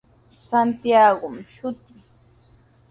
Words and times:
Santiagomi 0.47 1.43
shutii. 1.53 1.99